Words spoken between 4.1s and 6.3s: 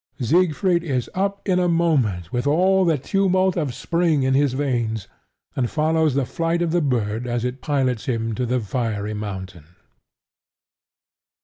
in his veins, and follows the